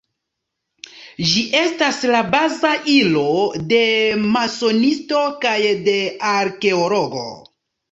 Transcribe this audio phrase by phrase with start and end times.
[1.31, 3.27] Ĝi estas la baza ilo
[3.75, 3.83] de
[4.33, 5.55] masonisto kaj
[5.91, 5.97] de
[6.35, 7.25] arkeologo.